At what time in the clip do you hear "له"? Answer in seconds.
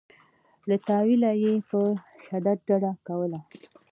0.69-0.75